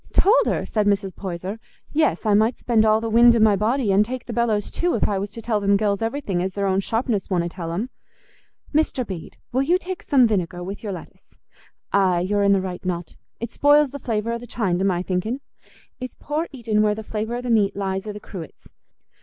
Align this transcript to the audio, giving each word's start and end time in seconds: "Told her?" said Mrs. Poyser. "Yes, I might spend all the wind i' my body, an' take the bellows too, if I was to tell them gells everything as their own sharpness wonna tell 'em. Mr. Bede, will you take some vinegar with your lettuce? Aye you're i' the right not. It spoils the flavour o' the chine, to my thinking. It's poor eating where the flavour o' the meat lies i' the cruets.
"Told 0.13 0.47
her?" 0.47 0.65
said 0.65 0.87
Mrs. 0.87 1.15
Poyser. 1.15 1.59
"Yes, 1.93 2.25
I 2.25 2.33
might 2.33 2.57
spend 2.59 2.85
all 2.85 3.01
the 3.01 3.07
wind 3.11 3.35
i' 3.35 3.37
my 3.37 3.55
body, 3.55 3.91
an' 3.91 4.01
take 4.01 4.25
the 4.25 4.33
bellows 4.33 4.71
too, 4.71 4.95
if 4.95 5.07
I 5.07 5.19
was 5.19 5.29
to 5.29 5.43
tell 5.43 5.59
them 5.59 5.77
gells 5.77 6.01
everything 6.01 6.41
as 6.41 6.53
their 6.53 6.65
own 6.65 6.79
sharpness 6.79 7.29
wonna 7.29 7.47
tell 7.47 7.71
'em. 7.71 7.91
Mr. 8.73 9.05
Bede, 9.05 9.37
will 9.51 9.61
you 9.61 9.77
take 9.77 10.01
some 10.01 10.25
vinegar 10.25 10.63
with 10.63 10.81
your 10.81 10.91
lettuce? 10.91 11.29
Aye 11.93 12.21
you're 12.21 12.43
i' 12.43 12.47
the 12.49 12.61
right 12.61 12.83
not. 12.83 13.15
It 13.39 13.51
spoils 13.51 13.91
the 13.91 13.99
flavour 13.99 14.31
o' 14.31 14.39
the 14.39 14.47
chine, 14.47 14.79
to 14.79 14.83
my 14.83 15.03
thinking. 15.03 15.39
It's 15.99 16.15
poor 16.19 16.47
eating 16.51 16.81
where 16.81 16.95
the 16.95 17.03
flavour 17.03 17.35
o' 17.35 17.41
the 17.41 17.51
meat 17.51 17.75
lies 17.75 18.07
i' 18.07 18.11
the 18.11 18.19
cruets. 18.19 18.67